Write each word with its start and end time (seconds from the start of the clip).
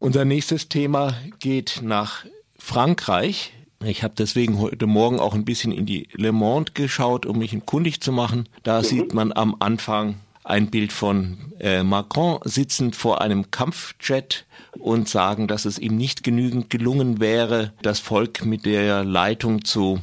Unser 0.00 0.24
nächstes 0.24 0.70
Thema 0.70 1.14
geht 1.40 1.80
nach 1.82 2.24
Frankreich. 2.58 3.52
Ich 3.84 4.02
habe 4.02 4.14
deswegen 4.16 4.58
heute 4.58 4.86
Morgen 4.86 5.20
auch 5.20 5.34
ein 5.34 5.44
bisschen 5.44 5.72
in 5.72 5.84
die 5.84 6.08
Le 6.14 6.32
Monde 6.32 6.72
geschaut, 6.72 7.26
um 7.26 7.38
mich 7.38 7.54
kundig 7.66 8.00
zu 8.00 8.10
machen. 8.10 8.48
Da 8.62 8.78
mhm. 8.78 8.84
sieht 8.84 9.12
man 9.12 9.30
am 9.30 9.56
Anfang 9.58 10.14
ein 10.42 10.70
Bild 10.70 10.90
von 10.90 11.36
äh, 11.60 11.82
Macron 11.82 12.38
sitzend 12.44 12.96
vor 12.96 13.20
einem 13.20 13.50
Kampfjet 13.50 14.46
und 14.78 15.06
sagen, 15.06 15.48
dass 15.48 15.66
es 15.66 15.78
ihm 15.78 15.98
nicht 15.98 16.22
genügend 16.22 16.70
gelungen 16.70 17.20
wäre, 17.20 17.74
das 17.82 18.00
Volk 18.00 18.46
mit 18.46 18.64
der 18.64 19.04
Leitung 19.04 19.66
zu 19.66 20.00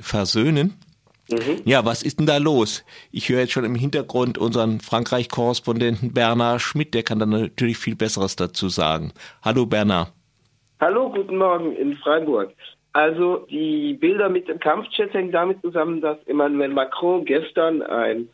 versöhnen. 0.00 0.72
Mhm. 1.30 1.62
Ja, 1.64 1.84
was 1.84 2.02
ist 2.02 2.18
denn 2.18 2.26
da 2.26 2.36
los? 2.38 2.84
Ich 3.10 3.28
höre 3.28 3.40
jetzt 3.40 3.52
schon 3.52 3.64
im 3.64 3.74
Hintergrund 3.74 4.36
unseren 4.38 4.80
Frankreich-Korrespondenten 4.80 6.12
Bernard 6.12 6.60
Schmidt, 6.60 6.94
der 6.94 7.02
kann 7.02 7.18
dann 7.18 7.30
natürlich 7.30 7.78
viel 7.78 7.96
Besseres 7.96 8.36
dazu 8.36 8.68
sagen. 8.68 9.12
Hallo 9.42 9.66
Bernard. 9.66 10.12
Hallo, 10.80 11.10
guten 11.10 11.38
Morgen 11.38 11.74
in 11.76 11.96
Freiburg. 11.96 12.52
Also 12.92 13.46
die 13.50 13.94
Bilder 13.94 14.28
mit 14.28 14.48
dem 14.48 14.60
Kampfjet 14.60 15.12
hängen 15.14 15.32
damit 15.32 15.60
zusammen, 15.62 16.00
dass 16.00 16.18
Emmanuel 16.26 16.68
Macron 16.68 17.24
gestern 17.24 17.82
ein 17.82 18.28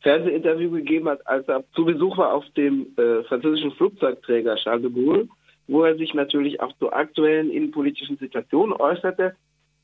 Fernsehinterview 0.00 0.70
gegeben 0.70 1.08
hat, 1.08 1.26
als 1.26 1.48
er 1.48 1.64
zu 1.74 1.84
Besuch 1.84 2.16
war 2.16 2.32
auf 2.32 2.44
dem 2.56 2.86
äh, 2.96 3.24
französischen 3.24 3.72
Flugzeugträger 3.72 4.56
Charles 4.56 4.82
de 4.82 4.92
Gaulle, 4.92 5.28
wo 5.66 5.82
er 5.82 5.96
sich 5.96 6.14
natürlich 6.14 6.60
auch 6.60 6.72
zur 6.78 6.94
aktuellen 6.94 7.50
innenpolitischen 7.50 8.16
Situation 8.18 8.72
äußerte 8.72 9.34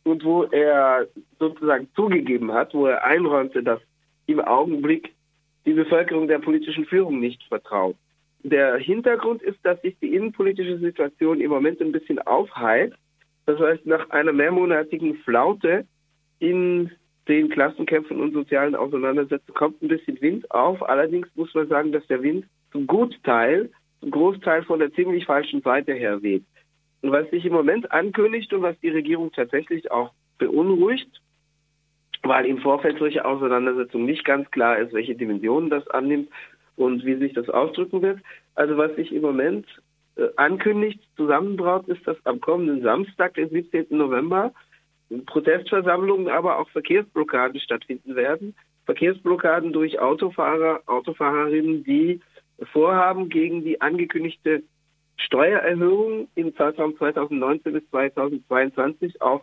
und 0.05 0.25
wo 0.25 0.45
er 0.45 1.07
sozusagen 1.39 1.89
zugegeben 1.95 2.53
hat, 2.53 2.75
wo 2.75 2.87
er 2.87 3.05
einräumte, 3.05 3.63
dass 3.63 3.81
im 4.27 4.41
Augenblick 4.41 5.15
die 5.65 5.75
Bevölkerung 5.75 6.29
der 6.29 6.39
politischen 6.39 6.85
Führung 6.87 7.21
nicht 7.21 7.43
vertraut. 7.45 7.97
Der 8.43 8.77
Hintergrund 8.77 9.43
ist, 9.43 9.59
dass 9.63 9.81
sich 9.83 9.97
die 10.01 10.15
innenpolitische 10.15 10.79
Situation 10.79 11.41
im 11.41 11.51
Moment 11.51 11.81
ein 11.81 11.93
bisschen 11.93 12.19
aufheilt. 12.21 12.95
Das 13.47 13.59
heißt, 13.59 13.87
nach 13.87 14.11
einer 14.11 14.33
mehrmonatigen 14.33 15.17
Flaute 15.19 15.87
in 16.41 16.91
den 17.29 17.51
Klassenkämpfen 17.51 18.21
und 18.21 18.33
sozialen 18.33 18.75
Auseinandersetzungen 18.75 19.55
kommt 19.55 19.83
ein 19.83 19.89
bisschen 19.89 20.21
Wind 20.21 20.51
auf. 20.51 20.83
Allerdings 20.83 21.29
muss 21.37 21.55
man 21.55 21.69
sagen, 21.69 21.93
dass 21.93 22.05
der 22.09 22.23
Wind 22.23 22.47
zum 22.73 22.89
Gutteil, 22.89 23.71
zum 24.01 24.11
Großteil 24.11 24.65
von 24.65 24.81
der 24.81 24.93
ziemlich 24.93 25.25
falschen 25.25 25.63
Seite 25.63 25.93
her 25.93 26.21
weht. 26.23 26.45
Was 27.03 27.29
sich 27.31 27.45
im 27.45 27.53
Moment 27.53 27.91
ankündigt 27.91 28.53
und 28.53 28.63
was 28.63 28.79
die 28.81 28.91
Regierung 28.91 29.33
tatsächlich 29.33 29.91
auch 29.91 30.13
beunruhigt, 30.39 31.21
weil 32.23 32.47
im 32.47 32.59
Vorfeld 32.59 32.99
solche 32.99 33.25
Auseinandersetzungen 33.25 34.07
nicht 34.07 34.25
ganz 34.25 34.51
klar 34.51 34.79
ist, 34.79 34.93
welche 34.93 35.17
Dimensionen 35.17 35.71
das 35.71 35.87
annimmt 35.89 36.31
und 36.77 37.05
wie 37.05 37.17
sich 37.17 37.33
das 37.33 37.49
ausdrücken 37.49 38.03
wird. 38.03 38.21
Also 38.55 38.77
was 38.77 38.95
sich 38.95 39.13
im 39.13 39.23
Moment 39.23 39.67
äh, 40.17 40.29
ankündigt, 40.37 41.01
zusammenbraut, 41.17 41.89
ist, 41.89 42.07
dass 42.07 42.17
am 42.25 42.41
kommenden 42.41 42.83
Samstag, 42.83 43.35
den 43.35 43.51
17. 43.51 43.87
November, 43.91 44.53
Protestversammlungen, 45.27 46.29
aber 46.29 46.59
auch 46.59 46.69
Verkehrsblockaden 46.71 47.61
stattfinden 47.61 48.17
werden. 48.17 48.55
Verkehrsblockaden 48.87 49.73
durch 49.73 49.99
Autofahrer, 49.99 50.83
Autofahrerinnen, 50.87 51.85
die 51.85 52.21
vorhaben, 52.73 53.29
gegen 53.29 53.65
die 53.65 53.81
angekündigte 53.81 54.63
Steuererhöhung 55.17 56.29
im 56.35 56.55
Zeitraum 56.57 56.97
2019 56.97 57.73
bis 57.73 57.89
2022 57.91 59.21
auf 59.23 59.43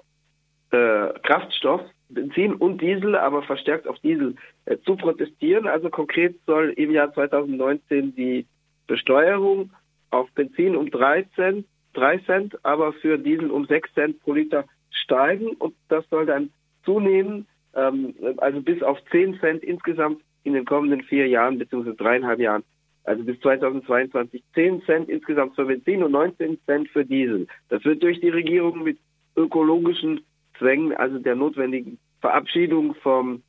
äh, 0.71 1.13
Kraftstoff, 1.23 1.81
Benzin 2.09 2.53
und 2.53 2.81
Diesel, 2.81 3.15
aber 3.15 3.43
verstärkt 3.43 3.87
auf 3.87 3.99
Diesel 3.99 4.35
äh, 4.65 4.77
zu 4.85 4.95
protestieren. 4.95 5.67
Also 5.67 5.89
konkret 5.89 6.35
soll 6.45 6.71
im 6.71 6.91
Jahr 6.91 7.13
2019 7.13 8.15
die 8.15 8.45
Besteuerung 8.87 9.71
auf 10.11 10.29
Benzin 10.31 10.75
um 10.75 10.89
3 10.89 11.23
Cent, 11.35 11.65
3 11.93 12.17
Cent, 12.19 12.65
aber 12.65 12.93
für 12.93 13.17
Diesel 13.17 13.51
um 13.51 13.65
6 13.65 13.93
Cent 13.93 14.19
pro 14.21 14.33
Liter 14.33 14.65
steigen 14.91 15.49
und 15.57 15.75
das 15.87 16.07
soll 16.09 16.25
dann 16.25 16.49
zunehmen, 16.83 17.47
ähm, 17.75 18.15
also 18.37 18.61
bis 18.61 18.81
auf 18.81 18.97
10 19.11 19.39
Cent 19.39 19.63
insgesamt 19.63 20.21
in 20.43 20.53
den 20.53 20.65
kommenden 20.65 21.03
vier 21.03 21.27
Jahren 21.27 21.59
bzw. 21.59 21.93
dreieinhalb 21.95 22.39
Jahren 22.39 22.63
also 23.09 23.23
bis 23.23 23.39
2022 23.39 24.43
10 24.53 24.83
Cent 24.83 25.09
insgesamt 25.09 25.55
für 25.55 25.65
Benzin 25.65 26.03
und 26.03 26.11
19 26.11 26.59
Cent 26.67 26.89
für 26.89 27.03
Diesel. 27.03 27.47
Das 27.69 27.83
wird 27.83 28.03
durch 28.03 28.19
die 28.21 28.29
Regierung 28.29 28.83
mit 28.83 28.99
ökologischen 29.35 30.21
Zwängen, 30.59 30.95
also 30.95 31.17
der 31.17 31.35
notwendigen 31.35 31.97
Verabschiedung 32.21 32.93
vom 33.01 33.41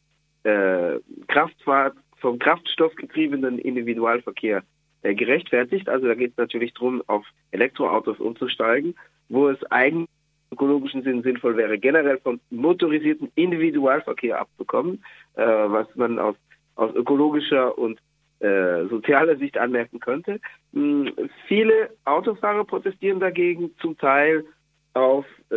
äh, 0.45 0.99
Kraftfahrt, 1.29 1.95
vom 2.17 2.39
kraftstoffgetriebenen 2.39 3.59
Individualverkehr 3.59 4.63
äh, 5.03 5.15
gerechtfertigt. 5.15 5.91
Also 5.91 6.07
da 6.07 6.15
geht 6.15 6.31
es 6.31 6.39
natürlich 6.39 6.73
darum, 6.73 7.03
auf 7.07 7.27
Elektroautos 7.51 8.19
umzusteigen, 8.19 8.95
wo 9.29 9.51
es 9.51 9.63
eigentlich 9.71 10.09
ökologischen 10.51 11.03
Sinn 11.03 11.23
sinnvoll 11.23 11.59
wäre, 11.59 11.79
generell 11.79 12.19
vom 12.19 12.41
motorisierten 12.49 13.31
Individualverkehr 13.35 14.41
abzukommen, 14.41 15.05
äh, 15.35 15.45
was 15.45 15.87
man 15.97 16.19
aus, 16.19 16.37
aus 16.77 16.95
ökologischer 16.95 17.77
und 17.77 18.01
äh, 18.41 18.87
sozialer 18.89 19.37
Sicht 19.37 19.59
anmerken 19.59 20.01
könnte. 20.01 20.41
Hm, 20.73 21.13
viele 21.47 21.91
Autofahrer 22.05 22.65
protestieren 22.65 23.21
dagegen, 23.21 23.71
zum 23.81 23.97
Teil 23.99 24.45
auf 24.95 25.27
äh, 25.51 25.57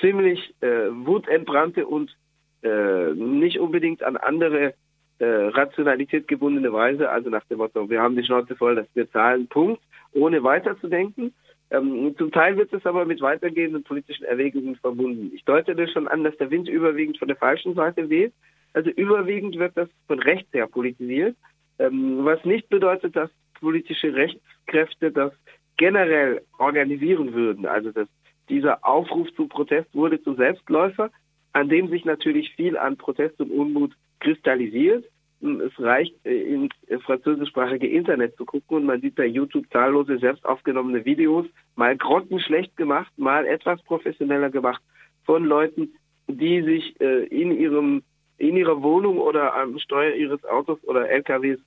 ziemlich 0.00 0.54
äh, 0.60 0.88
wutentbrannte 0.90 1.86
und 1.86 2.16
äh, 2.62 3.12
nicht 3.14 3.58
unbedingt 3.58 4.02
an 4.02 4.16
andere 4.16 4.74
äh, 5.18 5.24
Rationalität 5.26 6.26
gebundene 6.28 6.72
Weise, 6.72 7.10
also 7.10 7.30
nach 7.30 7.44
dem 7.44 7.58
Motto, 7.58 7.88
wir 7.88 8.00
haben 8.00 8.16
die 8.16 8.24
Schnauze 8.24 8.56
voll, 8.56 8.74
dass 8.74 8.86
wir 8.94 9.10
zahlen, 9.10 9.46
Punkt, 9.48 9.82
ohne 10.12 10.42
weiterzudenken. 10.42 11.32
Ähm, 11.70 12.14
zum 12.18 12.32
Teil 12.32 12.56
wird 12.56 12.72
es 12.72 12.84
aber 12.84 13.04
mit 13.04 13.20
weitergehenden 13.20 13.82
politischen 13.82 14.24
Erwägungen 14.24 14.76
verbunden. 14.76 15.30
Ich 15.34 15.44
deute 15.44 15.74
das 15.74 15.90
schon 15.90 16.08
an, 16.08 16.24
dass 16.24 16.36
der 16.36 16.50
Wind 16.50 16.68
überwiegend 16.68 17.18
von 17.18 17.28
der 17.28 17.36
falschen 17.36 17.74
Seite 17.74 18.10
weht. 18.10 18.32
Also 18.74 18.90
überwiegend 18.90 19.58
wird 19.58 19.76
das 19.76 19.88
von 20.06 20.18
rechts 20.18 20.52
her 20.52 20.66
politisiert. 20.66 21.36
Ähm, 21.82 22.24
was 22.24 22.44
nicht 22.44 22.68
bedeutet, 22.68 23.16
dass 23.16 23.30
politische 23.58 24.14
Rechtskräfte 24.14 25.10
das 25.10 25.32
generell 25.76 26.42
organisieren 26.58 27.32
würden. 27.32 27.66
Also 27.66 27.90
dass 27.90 28.08
dieser 28.48 28.86
Aufruf 28.86 29.32
zu 29.34 29.48
Protest 29.48 29.94
wurde 29.94 30.22
zu 30.22 30.34
Selbstläufer, 30.34 31.10
an 31.52 31.68
dem 31.68 31.88
sich 31.88 32.04
natürlich 32.04 32.54
viel 32.54 32.76
an 32.76 32.96
Protest 32.96 33.40
und 33.40 33.50
Unmut 33.50 33.92
kristallisiert. 34.20 35.04
Es 35.40 35.78
reicht, 35.80 36.14
äh, 36.24 36.54
ins 36.54 36.72
französischsprachige 37.04 37.88
Internet 37.88 38.36
zu 38.36 38.44
gucken 38.44 38.76
und 38.76 38.84
man 38.84 39.00
sieht 39.00 39.16
bei 39.16 39.26
YouTube 39.26 39.66
zahllose 39.72 40.18
selbst 40.18 40.44
aufgenommene 40.44 41.04
Videos, 41.04 41.46
mal 41.74 41.96
grottenschlecht 41.96 42.76
gemacht, 42.76 43.12
mal 43.16 43.44
etwas 43.46 43.82
professioneller 43.82 44.50
gemacht 44.50 44.82
von 45.24 45.44
Leuten, 45.44 45.94
die 46.28 46.62
sich 46.62 47.00
äh, 47.00 47.24
in 47.24 47.50
ihrem 47.50 48.02
in 48.38 48.56
ihrer 48.56 48.82
Wohnung 48.82 49.18
oder 49.18 49.54
am 49.54 49.78
Steuer 49.78 50.14
ihres 50.14 50.44
Autos 50.44 50.82
oder 50.84 51.08
LKWs 51.08 51.60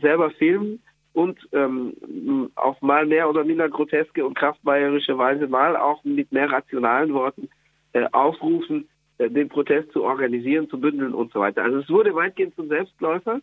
selber 0.00 0.30
filmen 0.30 0.80
und 1.12 1.38
ähm, 1.52 2.50
auf 2.54 2.80
mal 2.82 3.06
mehr 3.06 3.28
oder 3.28 3.44
minder 3.44 3.68
groteske 3.68 4.24
und 4.24 4.34
kraftbayerische 4.34 5.18
Weise, 5.18 5.48
mal 5.48 5.76
auch 5.76 6.04
mit 6.04 6.30
mehr 6.32 6.50
rationalen 6.50 7.12
Worten 7.12 7.48
äh, 7.92 8.06
aufrufen, 8.12 8.88
äh, 9.18 9.28
den 9.28 9.48
Protest 9.48 9.92
zu 9.92 10.04
organisieren, 10.04 10.68
zu 10.68 10.80
bündeln 10.80 11.14
und 11.14 11.32
so 11.32 11.40
weiter. 11.40 11.62
Also 11.62 11.78
es 11.78 11.90
wurde 11.90 12.14
weitgehend 12.14 12.54
zum 12.54 12.68
Selbstläufer. 12.68 13.40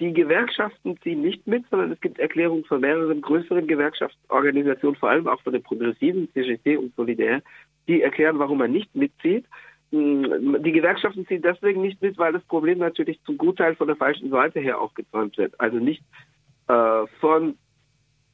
Die 0.00 0.12
Gewerkschaften 0.12 0.98
ziehen 1.02 1.22
nicht 1.22 1.46
mit, 1.46 1.64
sondern 1.70 1.92
es 1.92 2.00
gibt 2.00 2.18
Erklärungen 2.18 2.64
von 2.64 2.80
mehreren 2.80 3.20
größeren 3.20 3.66
Gewerkschaftsorganisationen, 3.66 4.98
vor 4.98 5.10
allem 5.10 5.28
auch 5.28 5.40
von 5.42 5.52
den 5.52 5.62
Progressiven, 5.62 6.28
CGT 6.32 6.78
und 6.78 6.96
Solidär, 6.96 7.42
die 7.86 8.02
erklären, 8.02 8.38
warum 8.38 8.58
man 8.58 8.72
nicht 8.72 8.92
mitzieht. 8.96 9.44
Hm, 9.94 10.60
die 10.64 10.72
Gewerkschaften 10.72 11.24
ziehen 11.26 11.42
deswegen 11.42 11.80
nicht 11.80 12.02
mit, 12.02 12.18
weil 12.18 12.32
das 12.32 12.42
Problem 12.44 12.78
natürlich 12.78 13.22
zum 13.22 13.38
Gutteil 13.38 13.76
von 13.76 13.86
der 13.86 13.94
falschen 13.94 14.28
Seite 14.28 14.58
her 14.58 14.80
aufgezäumt 14.80 15.38
wird. 15.38 15.54
Also 15.60 15.76
nicht 15.76 16.02
äh, 16.66 17.06
von 17.20 17.56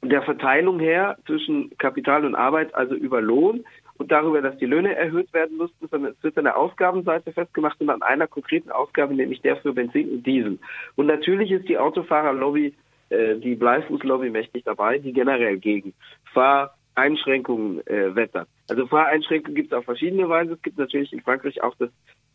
der 0.03 0.23
Verteilung 0.23 0.81
her 0.81 1.19
zwischen 1.27 1.77
Kapital 1.77 2.25
und 2.25 2.35
Arbeit, 2.35 2.75
also 2.75 2.95
über 2.95 3.21
Lohn 3.21 3.65
und 3.99 4.11
darüber, 4.11 4.41
dass 4.41 4.57
die 4.57 4.65
Löhne 4.65 4.97
erhöht 4.97 5.31
werden 5.35 5.59
mussten, 5.59 5.87
sondern 5.89 6.13
es 6.13 6.25
wird 6.25 6.39
an 6.39 6.45
der 6.45 6.57
Ausgabenseite 6.57 7.31
festgemacht 7.33 7.79
und 7.83 7.91
an 7.91 8.01
einer 8.01 8.27
konkreten 8.27 8.71
Ausgabe, 8.71 9.15
nämlich 9.15 9.43
der 9.43 9.57
für 9.57 9.75
Benzin 9.75 10.09
und 10.09 10.27
Diesel. 10.27 10.59
Und 10.97 11.09
natürlich 11.09 11.51
ist 11.51 11.69
die 11.69 11.77
Autofahrerlobby, 11.77 12.75
äh, 13.11 13.37
die 13.37 13.55
Bleifußlobby 13.55 14.31
mächtig 14.31 14.65
dabei, 14.65 14.97
die 14.97 15.13
generell 15.13 15.59
gegen 15.59 15.93
Fahr- 16.33 16.75
Einschränkungen 16.95 17.87
äh, 17.87 18.15
wettert. 18.15 18.49
Also 18.69 18.87
Fahreinschränkungen 18.87 19.55
gibt 19.55 19.73
es 19.73 19.79
auf 19.79 19.85
verschiedene 19.85 20.29
Weise. 20.29 20.55
Es 20.55 20.63
gibt 20.63 20.79
natürlich 20.79 21.13
in 21.13 21.21
Frankreich 21.21 21.63
auch 21.63 21.75
das, 21.79 21.91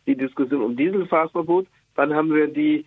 die 0.08 0.16
Diskussion 0.16 0.62
um 0.62 0.76
Dieselfahrverbot. 0.76 1.68
Dann 1.96 2.14
haben 2.14 2.34
wir 2.34 2.48
die, 2.48 2.86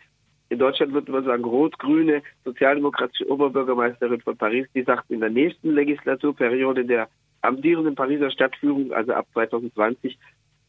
in 0.48 0.58
Deutschland 0.58 0.92
würde 0.92 1.12
man 1.12 1.24
sagen, 1.24 1.44
rot-grüne 1.44 2.22
sozialdemokratische 2.44 3.30
Oberbürgermeisterin 3.30 4.20
von 4.20 4.36
Paris, 4.36 4.66
die 4.74 4.82
sagt, 4.82 5.10
in 5.10 5.20
der 5.20 5.30
nächsten 5.30 5.74
Legislaturperiode 5.74 6.84
der 6.84 7.08
amtierenden 7.42 7.94
Pariser 7.94 8.30
Stadtführung, 8.30 8.92
also 8.92 9.12
ab 9.12 9.26
2020, 9.32 10.18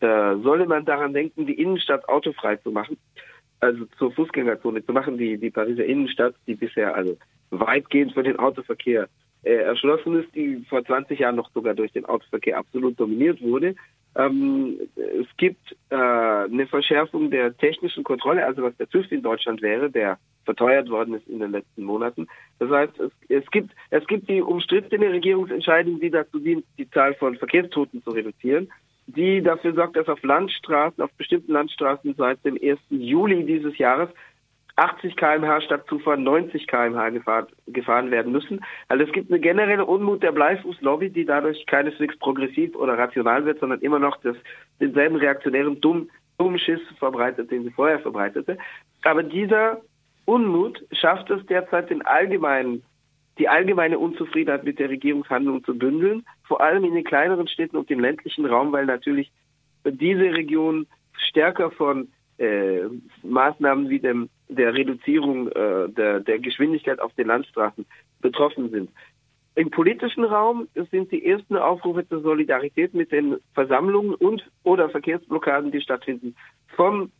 äh, 0.02 0.36
solle 0.38 0.66
man 0.66 0.86
daran 0.86 1.14
denken, 1.14 1.46
die 1.46 1.60
Innenstadt 1.60 2.08
autofrei 2.08 2.56
zu 2.58 2.72
machen, 2.72 2.98
also 3.60 3.86
zur 3.98 4.12
Fußgängerzone 4.14 4.86
zu 4.86 4.94
machen, 4.94 5.18
die, 5.18 5.38
die 5.38 5.50
Pariser 5.50 5.86
Innenstadt, 5.86 6.36
die 6.48 6.56
bisher 6.56 6.96
also 6.96 7.18
weitgehend 7.50 8.14
für 8.14 8.24
den 8.24 8.40
Autoverkehr 8.40 9.10
äh, 9.44 9.54
erschlossen 9.54 10.22
ist, 10.22 10.34
die 10.36 10.66
vor 10.68 10.84
20 10.84 11.20
Jahren 11.20 11.36
noch 11.36 11.52
sogar 11.52 11.74
durch 11.74 11.92
den 11.92 12.06
Autoverkehr 12.06 12.58
absolut 12.58 13.00
dominiert 13.00 13.42
wurde. 13.42 13.76
Ähm, 14.16 14.80
es 14.96 15.28
gibt 15.38 15.76
äh, 15.90 15.96
eine 15.96 16.68
Verschärfung 16.68 17.30
der 17.30 17.56
technischen 17.56 18.04
Kontrolle, 18.04 18.46
also 18.46 18.64
was 18.64 18.76
der 18.78 18.90
TÜV 18.90 19.12
in 19.12 19.22
Deutschland 19.22 19.62
wäre, 19.62 19.90
der 19.90 20.18
verteuert 20.46 20.90
worden 20.90 21.14
ist 21.14 21.28
in 21.28 21.40
den 21.40 21.52
letzten 21.52 21.84
Monaten. 21.84 22.28
Das 22.58 22.70
heißt, 22.70 23.00
es, 23.00 23.12
es 23.30 23.50
gibt 23.52 23.72
es 23.92 24.06
gibt 24.08 24.28
die 24.28 24.42
umstrittene 24.42 25.12
Regierungsentscheidung, 25.12 26.00
die 26.00 26.10
dazu 26.10 26.40
dient, 26.40 26.66
die 26.78 26.90
Zahl 26.90 27.14
von 27.16 27.38
Verkehrstoten 27.38 28.04
zu 28.04 28.10
reduzieren, 28.10 28.72
die 29.06 29.42
dafür 29.42 29.74
sorgt, 29.74 29.96
dass 29.96 30.08
auf 30.08 30.22
Landstraßen, 30.24 31.04
auf 31.04 31.12
bestimmten 31.14 31.54
Landstraßen 31.54 32.16
seit 32.18 32.44
dem 32.44 32.58
1. 32.62 32.80
Juli 32.90 33.46
dieses 33.46 33.78
Jahres 33.78 34.10
80 34.80 35.18
km/h 35.18 35.62
statt 35.62 35.86
zuvor 35.90 36.16
90 36.16 36.66
km/h 36.68 37.48
gefahren, 37.68 38.12
werden 38.12 38.32
müssen. 38.32 38.62
Also 38.88 39.04
es 39.04 39.12
gibt 39.12 39.30
eine 39.30 39.40
generelle 39.40 39.86
Unmut 39.86 40.24
der 40.24 40.32
Bleifußlobby, 40.32 41.10
die 41.10 41.26
dadurch 41.26 41.66
keineswegs 41.66 42.18
progressiv 42.18 42.76
oder 42.76 42.98
rational 42.98 43.46
wird, 43.46 43.60
sondern 43.60 43.82
immer 43.82 44.00
noch 44.00 44.18
das, 44.22 44.38
denselben 44.80 45.18
reaktionären 45.18 45.82
Dumm, 45.82 46.10
Dummschiss 46.38 46.80
verbreitet, 46.98 47.52
den 47.52 47.64
sie 47.64 47.72
vorher 47.72 48.00
verbreitete. 48.00 48.58
Aber 49.04 49.24
dieser 49.24 49.82
Unmut 50.26 50.82
schafft 50.94 51.30
es 51.30 51.46
derzeit 51.48 51.90
den 51.90 52.02
allgemeinen, 52.06 52.84
die 53.38 53.50
allgemeine 53.50 54.00
Unzufriedenheit 54.00 54.64
mit 54.64 54.80
der 54.80 54.90
Regierungshandlung 54.90 55.64
zu 55.66 55.78
bündeln, 55.78 56.26
vor 56.44 56.62
allem 56.62 56.86
in 56.86 56.94
den 56.94 57.04
kleineren 57.04 57.48
Städten 57.48 57.78
und 57.78 57.92
im 57.92 58.00
ländlichen 58.00 58.46
Raum, 58.46 58.72
weil 58.72 58.86
natürlich 58.86 59.32
diese 59.84 60.34
Region 60.34 60.88
stärker 61.18 61.72
von 61.72 62.10
äh, 62.38 62.84
Maßnahmen 63.24 63.90
wie 63.90 64.00
dem 64.00 64.30
der 64.50 64.74
Reduzierung 64.74 65.48
äh, 65.50 65.90
der, 65.90 66.20
der 66.20 66.40
Geschwindigkeit 66.40 67.00
auf 67.00 67.14
den 67.14 67.28
Landstraßen 67.28 67.86
betroffen 68.22 68.70
sind. 68.70 68.90
Im 69.56 69.70
politischen 69.72 70.24
Raum 70.24 70.68
sind 70.92 71.12
die 71.12 71.26
ersten 71.26 71.58
Aufrufe 71.58 72.08
zur 72.08 72.22
Solidarität 72.22 72.94
mit 72.94 73.12
den 73.12 73.38
Versammlungen 73.54 74.14
und 74.16 74.44
oder 74.64 74.90
Verkehrsblockaden, 74.90 75.72
die 75.72 75.82
stattfinden, 75.82 76.36
vom 76.76 77.12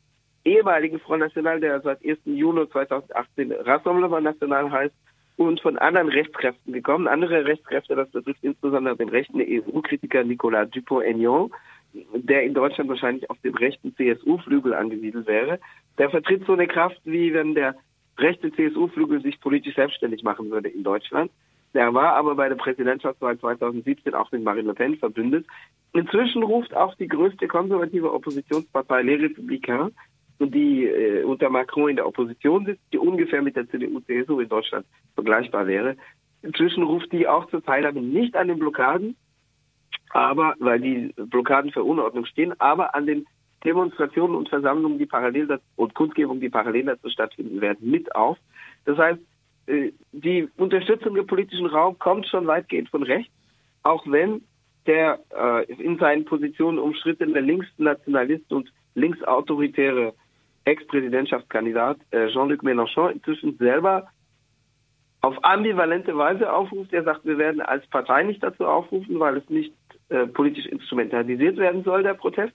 ehemaligen 0.46 1.00
Front 1.00 1.22
National, 1.22 1.60
der 1.60 1.82
seit 1.82 2.04
1. 2.06 2.20
Juni 2.26 2.70
2018 2.70 3.52
Rassemblement 3.52 4.24
National 4.24 4.72
heißt, 4.72 4.96
und 5.40 5.62
von 5.62 5.78
anderen 5.78 6.10
Rechtskräften 6.10 6.74
gekommen. 6.74 7.08
Andere 7.08 7.46
Rechtskräfte, 7.46 7.96
das 7.96 8.12
betrifft 8.12 8.44
insbesondere 8.44 8.98
den 8.98 9.08
rechten 9.08 9.40
EU-Kritiker 9.40 10.26
Nicolas 10.26 10.70
Dupont-Aignan, 10.72 11.50
der 11.94 12.44
in 12.44 12.54
Deutschland 12.54 12.90
wahrscheinlich 12.90 13.30
auf 13.30 13.40
dem 13.42 13.56
rechten 13.56 13.96
CSU-Flügel 13.96 14.74
angesiedelt 14.74 15.28
wäre. 15.28 15.60
Der 15.98 16.10
vertritt 16.10 16.46
so 16.46 16.54
eine 16.54 16.68
Kraft, 16.68 17.00
wie 17.04 17.34
wenn 17.34 17.56
der 17.56 17.76
rechte 18.18 18.52
CSU-Flügel 18.52 19.22
sich 19.22 19.40
politisch 19.40 19.76
selbstständig 19.76 20.24
machen 20.24 20.52
würde 20.52 20.70
in 20.70 20.84
Deutschland. 20.84 21.32
Der 21.74 21.94
war 21.94 22.16
aber 22.16 22.36
bei 22.36 22.50
der 22.50 22.56
Präsidentschaftswahl 22.56 23.38
2017 23.38 24.14
auch 24.16 24.32
mit 24.32 24.44
Marine 24.44 24.70
Le 24.70 24.74
Pen 24.74 24.98
verbündet. 24.98 25.46
Inzwischen 25.94 26.44
ruft 26.44 26.76
auch 26.76 26.96
die 26.96 27.08
größte 27.08 27.48
konservative 27.48 28.12
Oppositionspartei 28.12 29.04
Les 29.04 29.22
Républicains, 29.22 29.92
die 30.40 30.86
äh, 30.86 31.24
unter 31.24 31.50
Macron 31.50 31.90
in 31.90 31.96
der 31.98 32.08
Opposition 32.08 32.66
sitzt, 32.66 32.82
die 32.92 32.98
ungefähr 32.98 33.42
mit 33.42 33.56
der 33.56 33.70
CDU-CSU 33.70 34.40
in 34.40 34.50
Deutschland 34.50 34.86
vergleichbar 35.14 35.68
wäre. 35.68 35.96
Inzwischen 36.42 36.84
ruft 36.84 37.12
die 37.12 37.28
auch 37.28 37.48
zur 37.50 37.64
Teilnahme 37.64 38.02
nicht 38.02 38.36
an 38.36 38.48
den 38.48 38.60
Blockaden, 38.60 39.16
aber 40.10 40.56
weil 40.60 40.80
die 40.80 41.14
Blockaden 41.16 41.72
für 41.72 41.84
Unordnung 41.84 42.26
stehen, 42.26 42.54
aber 42.60 42.96
an 42.96 43.06
den 43.06 43.26
Demonstrationen 43.64 44.36
und 44.36 44.50
Versammlungen, 44.50 44.98
die 44.98 45.06
parallel 45.06 45.48
das, 45.48 45.62
und 45.76 45.94
Kundgebungen, 45.94 46.42
die 46.42 46.50
parallel 46.50 46.86
dazu 46.86 47.10
stattfinden 47.10 47.62
werden, 47.62 47.90
mit 47.90 48.16
auf. 48.16 48.38
Das 48.86 48.98
heißt, 48.98 49.20
äh, 49.68 49.92
die 50.12 50.48
Unterstützung 50.58 51.16
im 51.16 51.28
politischen 51.28 51.66
Raum 51.66 52.00
kommt 52.00 52.28
schon 52.28 52.48
weitgehend 52.48 52.90
von 52.90 53.04
rechts, 53.04 53.32
auch 53.84 54.06
wenn 54.08 54.42
der 54.86 55.20
äh, 55.38 55.72
in 55.74 55.98
seinen 56.00 56.26
Positionen 56.26 56.80
umstrittene 56.80 57.42
Linksnationalist 57.42 58.52
und 58.52 58.72
linksautoritäre 58.96 60.14
Ex-Präsidentschaftskandidat 60.66 61.98
äh, 62.12 62.28
Jean-Luc 62.30 62.64
Mélenchon 62.64 63.12
inzwischen 63.12 63.58
selber 63.58 64.08
auf 65.22 65.44
ambivalente 65.44 66.18
Weise 66.18 66.52
aufruft. 66.52 66.94
Er 66.94 67.04
sagt, 67.04 67.26
wir 67.26 67.38
werden 67.38 67.62
als 67.62 67.86
Partei 67.88 68.24
nicht 68.24 68.42
dazu 68.42 68.66
aufrufen, 68.66 69.20
weil 69.20 69.38
es 69.38 69.50
nicht 69.50 69.74
äh, 70.10 70.28
politisch 70.28 70.66
instrumentalisiert 70.66 71.58
werden 71.58 71.84
soll, 71.84 72.04
der 72.04 72.14
Protest, 72.14 72.54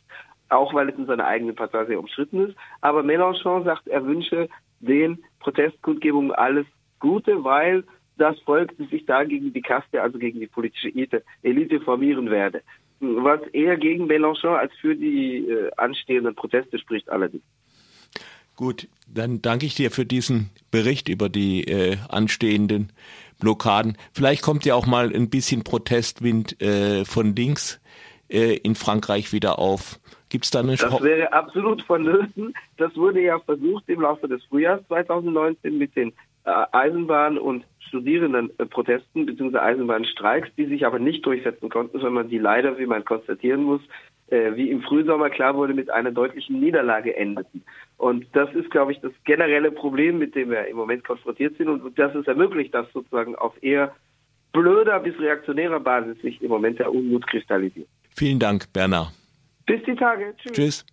auch 0.49 0.75
weil 0.75 0.89
es 0.89 0.99
in 0.99 1.07
seiner 1.07 1.27
eigenen 1.27 1.55
Partei 1.55 1.85
sehr 1.87 1.99
umstritten 1.99 2.49
ist. 2.49 2.57
Aber 2.81 3.03
Mélenchon 3.03 3.65
sagt, 3.65 3.87
er 3.89 4.05
wünsche 4.05 4.49
den 4.81 5.23
Protestkundgebungen 5.41 6.33
alles 6.33 6.67
Gute, 7.01 7.45
weil 7.45 7.85
das 8.17 8.39
Volk 8.41 8.75
sich 8.91 9.07
da 9.07 9.25
gegen 9.25 9.53
die 9.53 9.63
Kaste, 9.63 10.03
also 10.03 10.19
gegen 10.19 10.41
die 10.41 10.47
politische 10.47 10.93
Elite, 11.43 11.81
formieren 11.81 12.31
werde. 12.31 12.63
Was 13.01 13.41
eher 13.53 13.77
gegen 13.77 14.07
Mélenchon 14.07 14.57
als 14.57 14.73
für 14.81 14.95
die 14.95 15.49
äh, 15.49 15.71
anstehenden 15.77 16.35
Proteste 16.35 16.79
spricht 16.79 17.09
allerdings. 17.09 17.43
Gut, 18.57 18.89
dann 19.13 19.43
danke 19.43 19.67
ich 19.67 19.75
dir 19.75 19.91
für 19.91 20.05
diesen 20.05 20.51
Bericht 20.71 21.09
über 21.09 21.29
die 21.29 21.65
äh, 21.65 21.97
anstehenden 22.09 22.93
Blockaden. 23.45 23.99
Vielleicht 24.13 24.43
kommt 24.43 24.65
ja 24.65 24.75
auch 24.75 24.87
mal 24.87 25.15
ein 25.15 25.29
bisschen 25.29 25.65
Protestwind 25.65 26.61
äh, 26.63 27.05
von 27.05 27.37
links 27.37 27.79
äh, 28.29 28.57
in 28.57 28.75
Frankreich 28.75 29.33
wieder 29.33 29.59
auf. 29.59 30.01
Gibt 30.31 30.47
es 30.47 30.51
da 30.51 30.61
eine 30.61 30.77
Das 30.77 31.03
wäre 31.03 31.33
absolut 31.33 31.83
vonnöten. 31.83 32.55
Das 32.79 32.97
wurde 32.97 33.21
ja 33.21 33.39
versucht 33.39 33.85
im 33.89 34.01
Laufe 34.01 34.29
des 34.29 34.43
Frühjahrs 34.45 34.81
2019 34.89 35.77
mit 35.77 35.95
den 35.95 36.09
äh, 36.45 36.51
Eisenbahn- 36.73 37.39
und 37.39 37.65
Studierendenprotesten 37.81 39.27
bzw. 39.27 39.59
Eisenbahnstreiks, 39.59 40.49
die 40.57 40.67
sich 40.67 40.87
aber 40.87 40.99
nicht 40.99 41.25
durchsetzen 41.27 41.69
konnten, 41.69 42.01
sondern 42.01 42.29
die 42.29 42.39
leider, 42.39 42.79
wie 42.79 42.87
man 42.87 43.05
konstatieren 43.05 43.63
muss, 43.63 43.83
äh, 43.83 44.14
wie 44.57 44.71
im 44.71 44.83
Frühsommer 44.83 45.31
klar 45.31 45.55
wurde, 45.55 45.75
mit 45.75 45.91
einer 45.91 46.11
deutlichen 46.11 46.61
Niederlage 46.61 47.17
endeten. 47.17 47.63
Und 47.97 48.27
das 48.33 48.53
ist, 48.55 48.71
glaube 48.71 48.93
ich, 48.93 49.01
das 49.01 49.13
generelle 49.25 49.71
Problem, 49.71 50.19
mit 50.19 50.35
dem 50.35 50.51
wir 50.51 50.67
im 50.67 50.77
Moment 50.77 51.05
konfrontiert 51.05 51.57
sind 51.57 51.69
und 51.69 51.99
das 51.99 52.15
es 52.15 52.27
ermöglicht, 52.27 52.75
dass 52.75 52.91
sozusagen 52.93 53.35
auf 53.37 53.55
eher 53.63 53.95
blöder 54.53 55.01
bis 55.01 55.19
reaktionärer 55.19 55.81
Basis 55.81 56.21
sich 56.23 56.41
im 56.43 56.49
Moment 56.49 56.79
der 56.79 56.93
Unmut 56.93 57.27
kristallisiert. 57.27 57.89
Vielen 58.17 58.39
Dank, 58.39 58.73
Bernhard. 58.73 59.13
Bis 59.67 59.83
die 59.85 59.95
Tage. 59.95 60.35
Tschüss. 60.39 60.53
Tschüss. 60.53 60.87